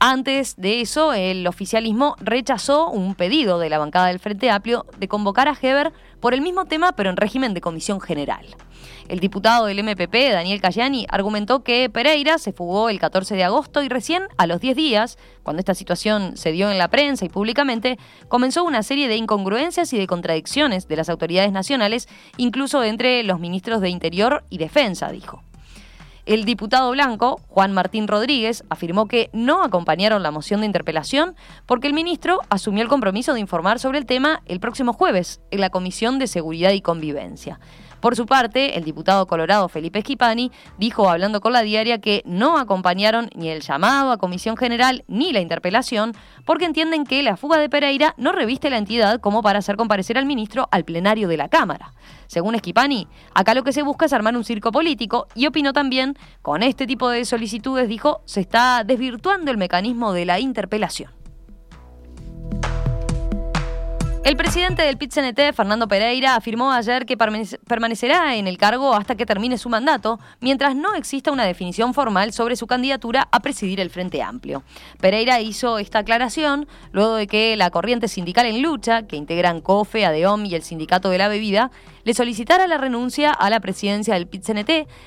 Antes 0.00 0.54
de 0.56 0.80
eso, 0.80 1.12
el 1.12 1.44
oficialismo 1.48 2.14
rechazó 2.20 2.88
un 2.88 3.16
pedido 3.16 3.58
de 3.58 3.68
la 3.68 3.78
bancada 3.78 4.06
del 4.06 4.20
Frente 4.20 4.48
Amplio 4.48 4.86
de 4.96 5.08
convocar 5.08 5.48
a 5.48 5.58
Heber 5.60 5.92
por 6.20 6.34
el 6.34 6.40
mismo 6.40 6.66
tema, 6.66 6.92
pero 6.92 7.10
en 7.10 7.16
régimen 7.16 7.52
de 7.52 7.60
comisión 7.60 8.00
general. 8.00 8.46
El 9.08 9.18
diputado 9.18 9.66
del 9.66 9.82
MPP, 9.82 10.14
Daniel 10.30 10.60
Cayani, 10.60 11.06
argumentó 11.08 11.64
que 11.64 11.90
Pereira 11.90 12.38
se 12.38 12.52
fugó 12.52 12.90
el 12.90 13.00
14 13.00 13.34
de 13.34 13.42
agosto 13.42 13.82
y 13.82 13.88
recién 13.88 14.22
a 14.36 14.46
los 14.46 14.60
10 14.60 14.76
días, 14.76 15.18
cuando 15.42 15.58
esta 15.58 15.74
situación 15.74 16.36
se 16.36 16.52
dio 16.52 16.70
en 16.70 16.78
la 16.78 16.88
prensa 16.88 17.24
y 17.24 17.28
públicamente, 17.28 17.98
comenzó 18.28 18.62
una 18.62 18.84
serie 18.84 19.08
de 19.08 19.16
incongruencias 19.16 19.92
y 19.92 19.98
de 19.98 20.06
contradicciones 20.06 20.86
de 20.86 20.94
las 20.94 21.08
autoridades 21.08 21.50
nacionales, 21.50 22.08
incluso 22.36 22.84
entre 22.84 23.24
los 23.24 23.40
ministros 23.40 23.80
de 23.80 23.88
Interior 23.88 24.44
y 24.48 24.58
Defensa, 24.58 25.10
dijo. 25.10 25.42
El 26.28 26.44
diputado 26.44 26.90
blanco, 26.90 27.40
Juan 27.48 27.72
Martín 27.72 28.06
Rodríguez, 28.06 28.62
afirmó 28.68 29.08
que 29.08 29.30
no 29.32 29.64
acompañaron 29.64 30.22
la 30.22 30.30
moción 30.30 30.60
de 30.60 30.66
interpelación 30.66 31.34
porque 31.64 31.86
el 31.86 31.94
ministro 31.94 32.40
asumió 32.50 32.82
el 32.82 32.90
compromiso 32.90 33.32
de 33.32 33.40
informar 33.40 33.78
sobre 33.78 33.96
el 33.96 34.04
tema 34.04 34.42
el 34.44 34.60
próximo 34.60 34.92
jueves 34.92 35.40
en 35.50 35.62
la 35.62 35.70
Comisión 35.70 36.18
de 36.18 36.26
Seguridad 36.26 36.72
y 36.72 36.82
Convivencia. 36.82 37.60
Por 38.00 38.14
su 38.14 38.26
parte, 38.26 38.78
el 38.78 38.84
diputado 38.84 39.26
colorado 39.26 39.68
Felipe 39.68 40.02
Schipani 40.02 40.52
dijo, 40.78 41.08
hablando 41.08 41.40
con 41.40 41.52
la 41.52 41.62
diaria, 41.62 42.00
que 42.00 42.22
no 42.24 42.58
acompañaron 42.58 43.28
ni 43.34 43.48
el 43.48 43.60
llamado 43.60 44.12
a 44.12 44.18
Comisión 44.18 44.56
General 44.56 45.04
ni 45.08 45.32
la 45.32 45.40
interpelación 45.40 46.14
porque 46.44 46.64
entienden 46.64 47.04
que 47.04 47.22
la 47.22 47.36
fuga 47.36 47.58
de 47.58 47.68
Pereira 47.68 48.14
no 48.16 48.32
reviste 48.32 48.70
la 48.70 48.78
entidad 48.78 49.20
como 49.20 49.42
para 49.42 49.58
hacer 49.58 49.76
comparecer 49.76 50.16
al 50.16 50.26
ministro 50.26 50.68
al 50.70 50.84
plenario 50.84 51.28
de 51.28 51.36
la 51.36 51.48
Cámara. 51.48 51.92
Según 52.28 52.56
Schipani, 52.56 53.08
acá 53.34 53.54
lo 53.54 53.64
que 53.64 53.72
se 53.72 53.82
busca 53.82 54.06
es 54.06 54.12
armar 54.12 54.36
un 54.36 54.44
circo 54.44 54.70
político 54.70 55.26
y 55.34 55.46
opinó 55.46 55.72
también, 55.72 56.16
con 56.42 56.62
este 56.62 56.86
tipo 56.86 57.08
de 57.10 57.24
solicitudes, 57.24 57.88
dijo, 57.88 58.22
se 58.26 58.40
está 58.40 58.84
desvirtuando 58.84 59.50
el 59.50 59.56
mecanismo 59.56 60.12
de 60.12 60.24
la 60.24 60.38
interpelación. 60.38 61.17
El 64.28 64.36
presidente 64.36 64.82
del 64.82 64.98
pit 64.98 65.10
Fernando 65.54 65.88
Pereira, 65.88 66.36
afirmó 66.36 66.70
ayer 66.70 67.06
que 67.06 67.16
permanecerá 67.16 68.36
en 68.36 68.46
el 68.46 68.58
cargo 68.58 68.92
hasta 68.92 69.14
que 69.14 69.24
termine 69.24 69.56
su 69.56 69.70
mandato, 69.70 70.20
mientras 70.40 70.76
no 70.76 70.94
exista 70.96 71.32
una 71.32 71.46
definición 71.46 71.94
formal 71.94 72.34
sobre 72.34 72.54
su 72.54 72.66
candidatura 72.66 73.26
a 73.32 73.40
presidir 73.40 73.80
el 73.80 73.88
Frente 73.88 74.20
Amplio. 74.20 74.64
Pereira 75.00 75.40
hizo 75.40 75.78
esta 75.78 76.00
aclaración 76.00 76.68
luego 76.92 77.14
de 77.14 77.26
que 77.26 77.56
la 77.56 77.70
corriente 77.70 78.06
sindical 78.06 78.44
en 78.44 78.60
lucha, 78.60 79.06
que 79.06 79.16
integran 79.16 79.62
COFE, 79.62 80.04
ADEOM 80.04 80.44
y 80.44 80.54
el 80.54 80.62
Sindicato 80.62 81.08
de 81.08 81.16
la 81.16 81.28
Bebida, 81.28 81.70
le 82.04 82.12
solicitara 82.12 82.66
la 82.66 82.76
renuncia 82.76 83.32
a 83.32 83.48
la 83.48 83.60
presidencia 83.60 84.12
del 84.12 84.26
pit 84.26 84.44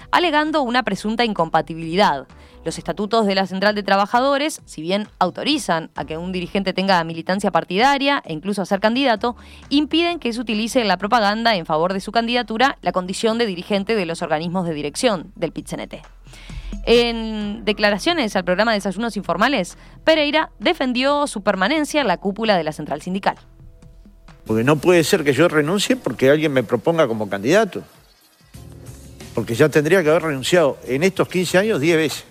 alegando 0.10 0.64
una 0.64 0.82
presunta 0.82 1.24
incompatibilidad. 1.24 2.26
Los 2.64 2.78
estatutos 2.78 3.26
de 3.26 3.34
la 3.34 3.48
Central 3.48 3.74
de 3.74 3.82
Trabajadores, 3.82 4.62
si 4.66 4.84
bien 4.84 5.08
autorizan 5.18 5.90
a 5.96 6.06
que 6.06 6.18
un 6.18 6.32
dirigente 6.32 6.74
tenga 6.74 7.04
militancia 7.04 7.50
partidaria 7.50 8.22
e 8.24 8.34
incluso 8.34 8.62
a 8.62 8.68
ser 8.68 8.80
candidato, 8.80 9.36
impiden 9.70 10.20
que 10.20 10.32
se 10.32 10.40
utilice 10.40 10.80
en 10.80 10.88
la 10.88 10.98
propaganda 10.98 11.56
en 11.56 11.66
favor 11.66 11.94
de 11.94 12.02
su 12.02 12.12
candidatura 12.12 12.78
la 12.84 12.92
condición 12.92 13.40
de 13.40 13.48
dirigente 13.48 13.96
de 13.96 14.06
los 14.06 14.22
organismos 14.22 14.68
de 14.68 14.76
dirección 14.76 15.32
del 15.36 15.52
pit 15.52 15.70
En 16.86 17.66
declaraciones 17.66 18.36
al 18.36 18.46
programa 18.46 18.74
de 18.74 18.78
Desayunos 18.78 19.18
Informales, 19.18 19.76
Pereira 20.04 20.52
defendió 20.60 21.26
su 21.26 21.42
permanencia 21.42 22.02
en 22.02 22.08
la 22.08 22.18
cúpula 22.18 22.56
de 22.58 22.64
la 22.64 22.74
central 22.74 23.02
sindical. 23.02 23.38
Porque 24.46 24.64
no 24.64 24.76
puede 24.76 25.04
ser 25.04 25.24
que 25.24 25.34
yo 25.34 25.48
renuncie 25.48 25.96
porque 25.96 26.30
alguien 26.30 26.54
me 26.54 26.62
proponga 26.62 27.08
como 27.08 27.28
candidato. 27.28 27.82
Porque 29.34 29.56
ya 29.56 29.70
tendría 29.70 30.04
que 30.04 30.10
haber 30.10 30.24
renunciado 30.24 30.78
en 30.86 31.02
estos 31.02 31.28
15 31.28 31.58
años 31.58 31.80
10 31.80 31.98
veces 31.98 32.31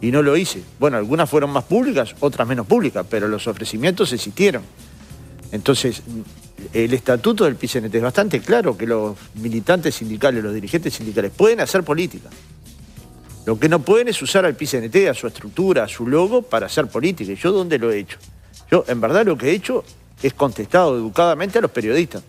y 0.00 0.10
no 0.10 0.22
lo 0.22 0.36
hice. 0.36 0.62
Bueno, 0.78 0.96
algunas 0.96 1.28
fueron 1.28 1.50
más 1.50 1.64
públicas, 1.64 2.14
otras 2.20 2.46
menos 2.46 2.66
públicas, 2.66 3.04
pero 3.08 3.28
los 3.28 3.46
ofrecimientos 3.46 4.12
existieron. 4.12 4.62
Entonces, 5.50 6.02
el 6.72 6.92
estatuto 6.92 7.44
del 7.44 7.56
PCNT 7.56 7.94
es 7.94 8.02
bastante 8.02 8.40
claro 8.40 8.76
que 8.76 8.86
los 8.86 9.16
militantes 9.34 9.94
sindicales, 9.96 10.42
los 10.42 10.54
dirigentes 10.54 10.94
sindicales 10.94 11.32
pueden 11.36 11.60
hacer 11.60 11.82
política. 11.82 12.28
Lo 13.46 13.58
que 13.58 13.68
no 13.68 13.80
pueden 13.80 14.08
es 14.08 14.20
usar 14.20 14.44
al 14.44 14.56
PCNT, 14.56 15.08
a 15.08 15.14
su 15.14 15.26
estructura, 15.26 15.84
a 15.84 15.88
su 15.88 16.06
logo 16.06 16.42
para 16.42 16.66
hacer 16.66 16.86
política. 16.88 17.32
¿Y 17.32 17.36
yo 17.36 17.50
dónde 17.50 17.78
lo 17.78 17.90
he 17.90 17.98
hecho? 17.98 18.18
Yo, 18.70 18.84
en 18.88 19.00
verdad, 19.00 19.24
lo 19.24 19.38
que 19.38 19.50
he 19.50 19.52
hecho 19.52 19.84
es 20.22 20.34
contestado 20.34 20.96
educadamente 20.96 21.58
a 21.58 21.62
los 21.62 21.70
periodistas. 21.70 22.22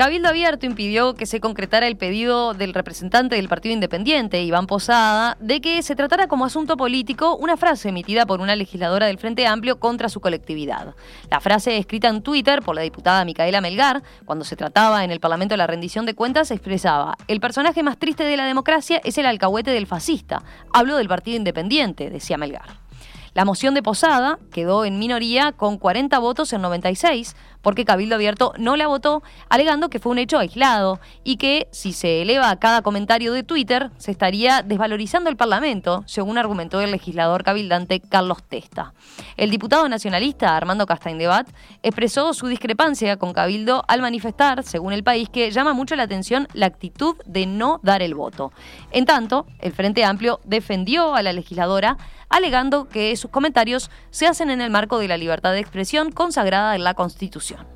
Cabildo 0.00 0.30
Abierto 0.30 0.64
impidió 0.64 1.12
que 1.12 1.26
se 1.26 1.40
concretara 1.40 1.86
el 1.86 1.98
pedido 1.98 2.54
del 2.54 2.72
representante 2.72 3.36
del 3.36 3.50
Partido 3.50 3.74
Independiente, 3.74 4.42
Iván 4.42 4.66
Posada, 4.66 5.36
de 5.40 5.60
que 5.60 5.82
se 5.82 5.94
tratara 5.94 6.26
como 6.26 6.46
asunto 6.46 6.78
político 6.78 7.36
una 7.36 7.58
frase 7.58 7.90
emitida 7.90 8.24
por 8.24 8.40
una 8.40 8.56
legisladora 8.56 9.08
del 9.08 9.18
Frente 9.18 9.46
Amplio 9.46 9.78
contra 9.78 10.08
su 10.08 10.22
colectividad. 10.22 10.94
La 11.30 11.40
frase 11.40 11.76
escrita 11.76 12.08
en 12.08 12.22
Twitter 12.22 12.62
por 12.62 12.76
la 12.76 12.80
diputada 12.80 13.26
Micaela 13.26 13.60
Melgar, 13.60 14.02
cuando 14.24 14.46
se 14.46 14.56
trataba 14.56 15.04
en 15.04 15.10
el 15.10 15.20
Parlamento 15.20 15.52
de 15.52 15.58
la 15.58 15.66
rendición 15.66 16.06
de 16.06 16.14
cuentas, 16.14 16.50
expresaba, 16.50 17.18
el 17.28 17.40
personaje 17.40 17.82
más 17.82 17.98
triste 17.98 18.24
de 18.24 18.38
la 18.38 18.46
democracia 18.46 19.02
es 19.04 19.18
el 19.18 19.26
alcahuete 19.26 19.70
del 19.70 19.86
fascista. 19.86 20.42
Hablo 20.72 20.96
del 20.96 21.08
Partido 21.08 21.36
Independiente, 21.36 22.08
decía 22.08 22.38
Melgar. 22.38 22.89
La 23.32 23.44
moción 23.44 23.74
de 23.74 23.82
Posada 23.82 24.38
quedó 24.52 24.84
en 24.84 24.98
minoría 24.98 25.52
con 25.52 25.78
40 25.78 26.18
votos 26.18 26.52
en 26.52 26.62
96, 26.62 27.36
porque 27.62 27.84
Cabildo 27.84 28.16
Abierto 28.16 28.52
no 28.58 28.76
la 28.76 28.88
votó, 28.88 29.22
alegando 29.48 29.88
que 29.88 29.98
fue 30.00 30.12
un 30.12 30.18
hecho 30.18 30.38
aislado 30.38 30.98
y 31.22 31.36
que 31.36 31.68
si 31.70 31.92
se 31.92 32.22
eleva 32.22 32.50
a 32.50 32.58
cada 32.58 32.82
comentario 32.82 33.32
de 33.32 33.42
Twitter, 33.42 33.90
se 33.98 34.10
estaría 34.10 34.62
desvalorizando 34.62 35.30
el 35.30 35.36
Parlamento, 35.36 36.02
según 36.06 36.38
argumentó 36.38 36.80
el 36.80 36.90
legislador 36.90 37.44
cabildante 37.44 38.00
Carlos 38.00 38.42
Testa. 38.42 38.94
El 39.36 39.50
diputado 39.50 39.88
nacionalista 39.88 40.56
Armando 40.56 40.86
Castaindebat 40.86 41.48
expresó 41.82 42.34
su 42.34 42.48
discrepancia 42.48 43.16
con 43.16 43.32
Cabildo 43.32 43.84
al 43.86 44.00
manifestar, 44.00 44.62
según 44.64 44.92
el 44.92 45.04
país, 45.04 45.28
que 45.28 45.50
llama 45.50 45.72
mucho 45.72 45.94
la 45.94 46.04
atención 46.04 46.48
la 46.52 46.66
actitud 46.66 47.16
de 47.26 47.46
no 47.46 47.80
dar 47.82 48.02
el 48.02 48.14
voto. 48.14 48.52
En 48.90 49.06
tanto, 49.06 49.46
el 49.60 49.72
Frente 49.72 50.04
Amplio 50.04 50.40
defendió 50.44 51.14
a 51.14 51.22
la 51.22 51.32
legisladora 51.32 51.96
alegando 52.30 52.88
que 52.88 53.14
sus 53.16 53.30
comentarios 53.30 53.90
se 54.10 54.26
hacen 54.26 54.48
en 54.50 54.62
el 54.62 54.70
marco 54.70 54.98
de 54.98 55.08
la 55.08 55.18
libertad 55.18 55.52
de 55.52 55.60
expresión 55.60 56.12
consagrada 56.12 56.74
en 56.76 56.84
la 56.84 56.94
Constitución. 56.94 57.66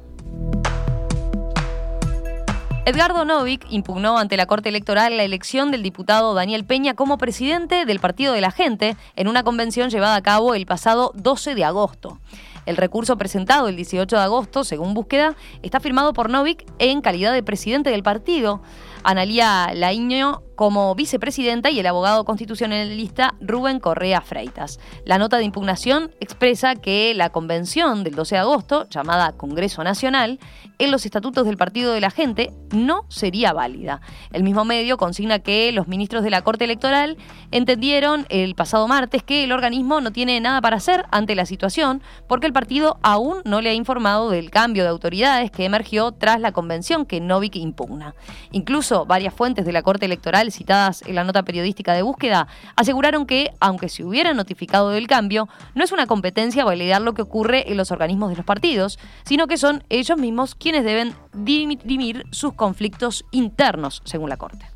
Edgardo 2.87 3.25
Novik 3.25 3.67
impugnó 3.71 4.19
ante 4.19 4.37
la 4.37 4.45
Corte 4.45 4.69
Electoral 4.69 5.17
la 5.17 5.25
elección 5.25 5.71
del 5.71 5.83
diputado 5.83 6.35
Daniel 6.35 6.67
Peña 6.67 6.93
como 6.93 7.17
presidente 7.17 7.87
del 7.87 7.99
Partido 7.99 8.35
de 8.35 8.43
la 8.43 8.51
Gente 8.51 8.97
en 9.17 9.27
una 9.27 9.43
convención 9.43 9.89
llevada 9.89 10.17
a 10.17 10.23
cabo 10.23 10.55
el 10.55 10.67
pasado 10.67 11.11
12 11.15 11.55
de 11.55 11.65
agosto. 11.65 12.19
El 12.67 12.77
recurso 12.77 13.17
presentado 13.17 13.69
el 13.69 13.77
18 13.77 14.17
de 14.17 14.23
agosto, 14.23 14.65
según 14.65 14.93
búsqueda, 14.93 15.35
está 15.63 15.81
firmado 15.81 16.13
por 16.13 16.31
Novik 16.31 16.67
en 16.79 17.01
calidad 17.01 17.33
de 17.33 17.43
presidente 17.43 17.91
del 17.91 18.03
partido. 18.03 18.63
Analía 19.03 19.73
Laiño 19.75 20.43
como 20.55 20.95
vicepresidenta 20.95 21.71
y 21.71 21.81
el 21.81 21.87
abogado 21.87 22.25
constitucionalista 22.25 23.35
Rubén 23.41 23.81
Correa 23.81 24.21
Freitas. 24.21 24.81
La 25.05 25.19
nota 25.19 25.37
de 25.37 25.45
impugnación 25.45 26.13
expresa 26.21 26.77
que 26.77 27.13
la 27.15 27.31
convención 27.31 28.05
del 28.05 28.15
12 28.15 28.35
de 28.35 28.41
agosto, 28.41 28.89
llamada 28.89 29.33
Congreso 29.33 29.85
Nacional, 29.85 30.39
en 30.79 30.91
los 30.91 31.07
estatutos 31.07 31.47
del 31.47 31.57
Partido 31.57 31.93
de 31.93 32.01
la 32.01 32.11
Gente 32.11 32.53
no 32.73 33.05
sería 33.09 33.53
válida. 33.53 34.01
El 34.33 34.43
mismo 34.43 34.65
medio 34.65 34.97
consigna 34.97 35.39
que 35.39 35.71
los 35.73 35.87
ministros 35.87 36.25
de 36.25 36.31
la 36.31 36.43
Corte 36.43 36.65
Electoral 36.65 37.17
entendieron 37.53 38.27
el 38.29 38.55
pasado 38.55 38.89
martes 38.89 39.23
que 39.23 39.45
el 39.45 39.53
organismo 39.53 40.01
no 40.01 40.13
tiene 40.13 40.41
nada 40.41 40.61
para 40.61 40.77
hacer 40.77 41.05
ante 41.11 41.35
la 41.35 41.47
situación 41.47 42.03
porque 42.29 42.47
el 42.47 42.53
partido 42.53 42.99
aún 43.03 43.39
no 43.45 43.61
le 43.61 43.71
ha 43.71 43.75
informado 43.75 44.31
del 44.31 44.51
cambio 44.51 44.83
de 44.83 44.89
autoridades 44.89 45.51
que 45.51 45.65
emergió 45.65 46.13
tras 46.13 46.41
la 46.41 46.53
convención 46.53 47.07
que 47.07 47.21
Novik 47.21 47.57
impugna. 47.57 48.15
Incluso 48.51 49.07
varias 49.07 49.35
fuentes 49.35 49.65
de 49.65 49.73
la 49.73 49.83
Corte 49.83 50.07
Electoral 50.07 50.44
citadas 50.53 51.03
en 51.07 51.15
la 51.15 51.25
nota 51.25 51.43
periodística 51.43 51.93
de 51.93 52.03
búsqueda 52.03 52.49
aseguraron 52.77 53.27
que, 53.27 53.51
aunque 53.61 53.89
se 53.89 54.05
hubiera 54.05 54.35
notificado 54.35 54.91
del 54.91 55.07
cambio, 55.07 55.49
no 55.75 55.85
es 55.85 55.93
una 55.93 56.07
competencia 56.07 56.65
validar 56.65 57.03
lo 57.03 57.15
que 57.15 57.23
ocurre 57.23 57.71
en 57.71 57.77
los 57.77 57.91
organismos 57.91 58.31
de 58.31 58.37
los 58.37 58.45
partidos, 58.45 58.99
sino 59.25 59.47
que 59.47 59.57
son 59.57 59.85
ellos 59.89 60.19
mismos 60.19 60.55
quienes 60.55 60.85
deben 60.85 61.15
dirimir 61.33 62.25
sus 62.31 62.55
conflictos 62.55 63.25
internos, 63.31 64.03
según 64.05 64.31
la 64.31 64.37
Corte. 64.37 64.67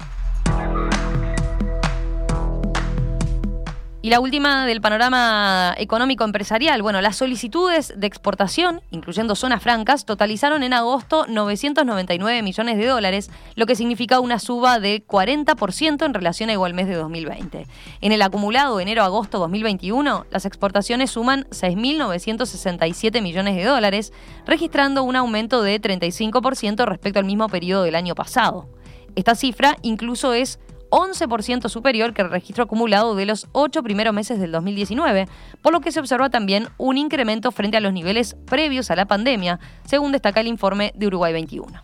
Y 4.00 4.10
la 4.10 4.20
última 4.20 4.64
del 4.64 4.80
panorama 4.80 5.74
económico 5.76 6.22
empresarial. 6.22 6.82
Bueno, 6.82 7.00
las 7.00 7.16
solicitudes 7.16 7.92
de 7.96 8.06
exportación, 8.06 8.80
incluyendo 8.92 9.34
zonas 9.34 9.60
francas, 9.60 10.04
totalizaron 10.04 10.62
en 10.62 10.72
agosto 10.72 11.26
999 11.26 12.42
millones 12.42 12.78
de 12.78 12.86
dólares, 12.86 13.28
lo 13.56 13.66
que 13.66 13.74
significa 13.74 14.20
una 14.20 14.38
suba 14.38 14.78
de 14.78 15.04
40% 15.04 16.06
en 16.06 16.14
relación 16.14 16.48
a 16.48 16.52
igual 16.52 16.74
mes 16.74 16.86
de 16.86 16.94
2020. 16.94 17.66
En 18.00 18.12
el 18.12 18.22
acumulado 18.22 18.78
enero-agosto 18.78 19.40
2021, 19.40 20.26
las 20.30 20.44
exportaciones 20.44 21.10
suman 21.10 21.48
6.967 21.50 23.20
millones 23.20 23.56
de 23.56 23.64
dólares, 23.64 24.12
registrando 24.46 25.02
un 25.02 25.16
aumento 25.16 25.60
de 25.60 25.80
35% 25.80 26.86
respecto 26.86 27.18
al 27.18 27.24
mismo 27.24 27.48
periodo 27.48 27.82
del 27.82 27.96
año 27.96 28.14
pasado. 28.14 28.68
Esta 29.16 29.34
cifra 29.34 29.76
incluso 29.82 30.34
es 30.34 30.60
11% 30.90 31.68
superior 31.68 32.14
que 32.14 32.22
el 32.22 32.30
registro 32.30 32.64
acumulado 32.64 33.14
de 33.14 33.26
los 33.26 33.48
ocho 33.52 33.82
primeros 33.82 34.14
meses 34.14 34.38
del 34.38 34.52
2019, 34.52 35.28
por 35.62 35.72
lo 35.72 35.80
que 35.80 35.92
se 35.92 36.00
observa 36.00 36.30
también 36.30 36.68
un 36.78 36.96
incremento 36.96 37.50
frente 37.52 37.76
a 37.76 37.80
los 37.80 37.92
niveles 37.92 38.36
previos 38.46 38.90
a 38.90 38.96
la 38.96 39.06
pandemia, 39.06 39.60
según 39.84 40.12
destaca 40.12 40.40
el 40.40 40.46
informe 40.46 40.92
de 40.94 41.06
Uruguay 41.06 41.32
21. 41.32 41.82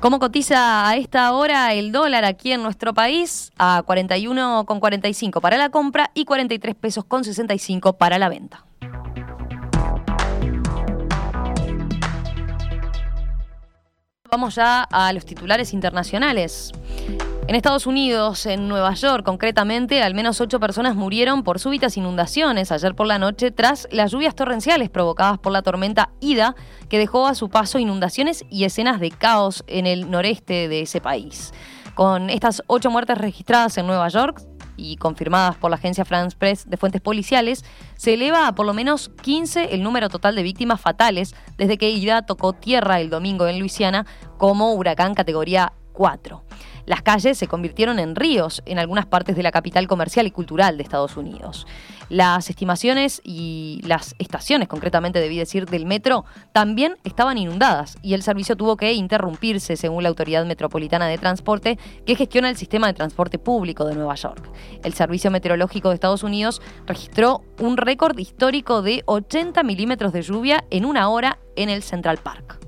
¿Cómo 0.00 0.20
cotiza 0.20 0.88
a 0.88 0.96
esta 0.96 1.32
hora 1.32 1.74
el 1.74 1.90
dólar 1.90 2.24
aquí 2.24 2.52
en 2.52 2.62
nuestro 2.62 2.94
país? 2.94 3.50
A 3.58 3.82
41,45 3.84 5.40
para 5.40 5.58
la 5.58 5.70
compra 5.70 6.12
y 6.14 6.24
43 6.24 6.76
pesos 6.76 7.04
con 7.04 7.24
65 7.24 7.94
para 7.94 8.16
la 8.18 8.28
venta. 8.28 8.64
Vamos 14.30 14.56
ya 14.56 14.82
a 14.82 15.10
los 15.14 15.24
titulares 15.24 15.72
internacionales. 15.72 16.72
En 17.46 17.54
Estados 17.54 17.86
Unidos, 17.86 18.44
en 18.44 18.68
Nueva 18.68 18.92
York 18.92 19.24
concretamente, 19.24 20.02
al 20.02 20.12
menos 20.12 20.42
ocho 20.42 20.60
personas 20.60 20.96
murieron 20.96 21.42
por 21.42 21.58
súbitas 21.58 21.96
inundaciones 21.96 22.70
ayer 22.70 22.94
por 22.94 23.06
la 23.06 23.18
noche 23.18 23.50
tras 23.50 23.88
las 23.90 24.12
lluvias 24.12 24.34
torrenciales 24.34 24.90
provocadas 24.90 25.38
por 25.38 25.52
la 25.52 25.62
tormenta 25.62 26.10
Ida, 26.20 26.54
que 26.90 26.98
dejó 26.98 27.26
a 27.26 27.34
su 27.34 27.48
paso 27.48 27.78
inundaciones 27.78 28.44
y 28.50 28.64
escenas 28.64 29.00
de 29.00 29.10
caos 29.12 29.64
en 29.66 29.86
el 29.86 30.10
noreste 30.10 30.68
de 30.68 30.82
ese 30.82 31.00
país. 31.00 31.54
Con 31.94 32.28
estas 32.28 32.62
ocho 32.66 32.90
muertes 32.90 33.16
registradas 33.16 33.78
en 33.78 33.86
Nueva 33.86 34.08
York 34.08 34.42
y 34.78 34.96
confirmadas 34.96 35.56
por 35.56 35.70
la 35.70 35.76
agencia 35.76 36.06
France 36.06 36.36
Press 36.38 36.70
de 36.70 36.78
fuentes 36.78 37.02
policiales, 37.02 37.64
se 37.96 38.14
eleva 38.14 38.46
a 38.46 38.54
por 38.54 38.64
lo 38.64 38.72
menos 38.72 39.10
15 39.22 39.74
el 39.74 39.82
número 39.82 40.08
total 40.08 40.34
de 40.34 40.42
víctimas 40.42 40.80
fatales 40.80 41.34
desde 41.58 41.76
que 41.76 41.90
Ida 41.90 42.22
tocó 42.22 42.54
tierra 42.54 43.00
el 43.00 43.10
domingo 43.10 43.46
en 43.46 43.58
Luisiana 43.58 44.06
como 44.38 44.72
huracán 44.72 45.14
categoría 45.14 45.74
4. 45.92 46.42
Las 46.88 47.02
calles 47.02 47.36
se 47.36 47.48
convirtieron 47.48 47.98
en 47.98 48.16
ríos 48.16 48.62
en 48.64 48.78
algunas 48.78 49.04
partes 49.04 49.36
de 49.36 49.42
la 49.42 49.52
capital 49.52 49.86
comercial 49.86 50.26
y 50.26 50.30
cultural 50.30 50.78
de 50.78 50.82
Estados 50.82 51.18
Unidos. 51.18 51.66
Las 52.08 52.48
estimaciones 52.48 53.20
y 53.24 53.82
las 53.84 54.14
estaciones, 54.18 54.68
concretamente 54.68 55.20
debí 55.20 55.36
decir, 55.36 55.66
del 55.66 55.84
metro, 55.84 56.24
también 56.52 56.96
estaban 57.04 57.36
inundadas 57.36 57.98
y 58.00 58.14
el 58.14 58.22
servicio 58.22 58.56
tuvo 58.56 58.78
que 58.78 58.94
interrumpirse, 58.94 59.76
según 59.76 60.02
la 60.02 60.08
Autoridad 60.08 60.46
Metropolitana 60.46 61.06
de 61.08 61.18
Transporte, 61.18 61.78
que 62.06 62.16
gestiona 62.16 62.48
el 62.48 62.56
sistema 62.56 62.86
de 62.86 62.94
transporte 62.94 63.38
público 63.38 63.84
de 63.84 63.94
Nueva 63.94 64.14
York. 64.14 64.48
El 64.82 64.94
Servicio 64.94 65.30
Meteorológico 65.30 65.90
de 65.90 65.94
Estados 65.94 66.22
Unidos 66.22 66.62
registró 66.86 67.42
un 67.60 67.76
récord 67.76 68.18
histórico 68.18 68.80
de 68.80 69.02
80 69.04 69.62
milímetros 69.62 70.14
de 70.14 70.22
lluvia 70.22 70.64
en 70.70 70.86
una 70.86 71.10
hora 71.10 71.38
en 71.54 71.68
el 71.68 71.82
Central 71.82 72.16
Park. 72.16 72.58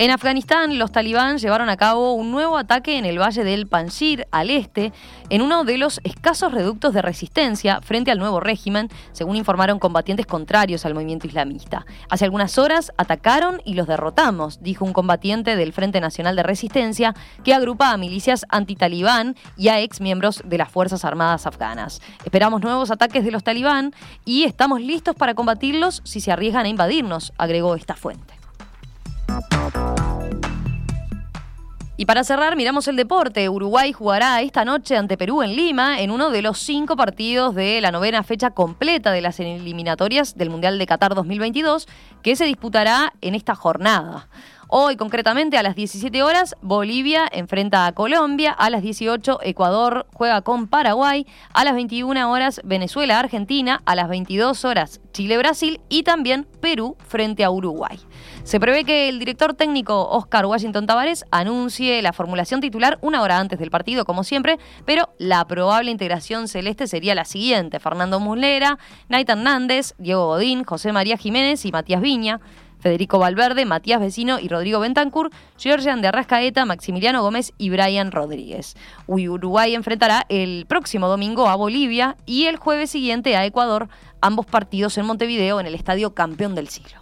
En 0.00 0.10
Afganistán, 0.10 0.78
los 0.78 0.92
talibán 0.92 1.36
llevaron 1.36 1.68
a 1.68 1.76
cabo 1.76 2.14
un 2.14 2.30
nuevo 2.30 2.56
ataque 2.56 2.96
en 2.96 3.04
el 3.04 3.20
valle 3.20 3.44
del 3.44 3.66
Panjshir, 3.66 4.26
al 4.30 4.48
este, 4.48 4.94
en 5.28 5.42
uno 5.42 5.64
de 5.64 5.76
los 5.76 6.00
escasos 6.04 6.52
reductos 6.52 6.94
de 6.94 7.02
resistencia 7.02 7.82
frente 7.82 8.10
al 8.10 8.18
nuevo 8.18 8.40
régimen, 8.40 8.88
según 9.12 9.36
informaron 9.36 9.78
combatientes 9.78 10.24
contrarios 10.24 10.86
al 10.86 10.94
movimiento 10.94 11.26
islamista. 11.26 11.84
Hace 12.08 12.24
algunas 12.24 12.56
horas 12.56 12.92
atacaron 12.96 13.60
y 13.66 13.74
los 13.74 13.86
derrotamos, 13.86 14.62
dijo 14.62 14.86
un 14.86 14.94
combatiente 14.94 15.54
del 15.54 15.74
Frente 15.74 16.00
Nacional 16.00 16.34
de 16.34 16.44
Resistencia 16.44 17.14
que 17.44 17.52
agrupa 17.52 17.90
a 17.90 17.98
milicias 17.98 18.46
antitalibán 18.48 19.36
y 19.58 19.68
a 19.68 19.80
exmiembros 19.80 20.40
de 20.46 20.56
las 20.56 20.70
Fuerzas 20.70 21.04
Armadas 21.04 21.46
afganas. 21.46 22.00
Esperamos 22.24 22.62
nuevos 22.62 22.90
ataques 22.90 23.22
de 23.22 23.32
los 23.32 23.44
talibán 23.44 23.92
y 24.24 24.44
estamos 24.44 24.80
listos 24.80 25.14
para 25.14 25.34
combatirlos 25.34 26.00
si 26.04 26.22
se 26.22 26.32
arriesgan 26.32 26.64
a 26.64 26.70
invadirnos, 26.70 27.34
agregó 27.36 27.74
esta 27.74 27.96
fuente. 27.96 28.39
Y 32.00 32.06
para 32.06 32.24
cerrar, 32.24 32.56
miramos 32.56 32.88
el 32.88 32.96
deporte. 32.96 33.50
Uruguay 33.50 33.92
jugará 33.92 34.40
esta 34.40 34.64
noche 34.64 34.96
ante 34.96 35.18
Perú 35.18 35.42
en 35.42 35.54
Lima 35.54 36.00
en 36.00 36.10
uno 36.10 36.30
de 36.30 36.40
los 36.40 36.58
cinco 36.58 36.96
partidos 36.96 37.54
de 37.54 37.78
la 37.82 37.90
novena 37.90 38.22
fecha 38.22 38.52
completa 38.52 39.12
de 39.12 39.20
las 39.20 39.38
eliminatorias 39.38 40.34
del 40.34 40.48
Mundial 40.48 40.78
de 40.78 40.86
Qatar 40.86 41.14
2022 41.14 41.86
que 42.22 42.36
se 42.36 42.46
disputará 42.46 43.12
en 43.20 43.34
esta 43.34 43.54
jornada. 43.54 44.28
Hoy, 44.72 44.94
concretamente, 44.94 45.58
a 45.58 45.64
las 45.64 45.74
17 45.74 46.22
horas, 46.22 46.54
Bolivia 46.62 47.26
enfrenta 47.32 47.86
a 47.86 47.92
Colombia. 47.92 48.52
A 48.52 48.70
las 48.70 48.82
18, 48.82 49.40
Ecuador 49.42 50.06
juega 50.14 50.42
con 50.42 50.68
Paraguay. 50.68 51.26
A 51.52 51.64
las 51.64 51.74
21 51.74 52.30
horas, 52.30 52.60
Venezuela-Argentina. 52.62 53.82
A 53.84 53.96
las 53.96 54.08
22 54.08 54.64
horas, 54.64 55.00
Chile-Brasil. 55.12 55.80
Y 55.88 56.04
también 56.04 56.46
Perú 56.60 56.96
frente 57.04 57.42
a 57.42 57.50
Uruguay. 57.50 57.98
Se 58.44 58.60
prevé 58.60 58.84
que 58.84 59.08
el 59.08 59.18
director 59.18 59.54
técnico 59.54 60.08
Oscar 60.08 60.46
Washington 60.46 60.86
Tavares 60.86 61.24
anuncie 61.32 62.00
la 62.00 62.12
formulación 62.12 62.60
titular 62.60 63.00
una 63.02 63.22
hora 63.22 63.38
antes 63.38 63.58
del 63.58 63.72
partido, 63.72 64.04
como 64.04 64.22
siempre, 64.22 64.60
pero 64.84 65.08
la 65.18 65.44
probable 65.48 65.90
integración 65.90 66.46
celeste 66.46 66.86
sería 66.86 67.16
la 67.16 67.24
siguiente: 67.24 67.80
Fernando 67.80 68.20
Muslera, 68.20 68.78
Nait 69.08 69.28
Hernández, 69.28 69.94
Diego 69.98 70.26
Godín, 70.26 70.62
José 70.62 70.92
María 70.92 71.16
Jiménez 71.16 71.64
y 71.64 71.72
Matías 71.72 72.00
Viña. 72.00 72.40
Federico 72.80 73.18
Valverde, 73.18 73.64
Matías 73.64 74.00
Vecino 74.00 74.38
y 74.38 74.48
Rodrigo 74.48 74.80
Bentancur, 74.80 75.30
Georgian 75.58 76.02
de 76.02 76.08
Arrascaeta, 76.08 76.64
Maximiliano 76.64 77.22
Gómez 77.22 77.52
y 77.58 77.70
Brian 77.70 78.10
Rodríguez. 78.10 78.76
Uruguay 79.06 79.74
enfrentará 79.74 80.26
el 80.28 80.66
próximo 80.66 81.08
domingo 81.08 81.48
a 81.48 81.56
Bolivia 81.56 82.16
y 82.26 82.46
el 82.46 82.56
jueves 82.56 82.90
siguiente 82.90 83.36
a 83.36 83.44
Ecuador, 83.44 83.88
ambos 84.20 84.46
partidos 84.46 84.96
en 84.98 85.06
Montevideo 85.06 85.60
en 85.60 85.66
el 85.66 85.74
Estadio 85.74 86.14
Campeón 86.14 86.54
del 86.54 86.68
Siglo. 86.68 87.00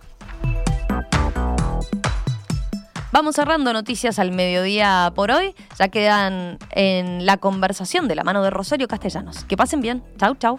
Vamos 3.10 3.36
cerrando 3.36 3.72
noticias 3.72 4.18
al 4.18 4.32
mediodía 4.32 5.10
por 5.14 5.30
hoy. 5.30 5.54
Ya 5.78 5.88
quedan 5.88 6.58
en 6.70 7.24
la 7.24 7.38
conversación 7.38 8.06
de 8.06 8.14
la 8.14 8.22
mano 8.22 8.42
de 8.42 8.50
Rosario 8.50 8.86
Castellanos. 8.86 9.44
Que 9.44 9.56
pasen 9.56 9.80
bien. 9.80 10.04
Chau, 10.18 10.34
chau. 10.34 10.58